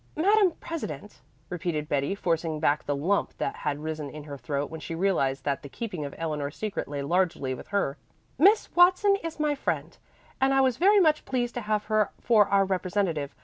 [0.15, 4.79] "Madame president," repeated Betty, forcing back the lump that had risen in her throat when
[4.79, 7.99] she realized that the keeping of Eleanor's secret lay largely with her,
[8.39, 9.99] "Miss Watson is my friend,
[10.41, 13.35] and I was very much pleased to have her for our representative.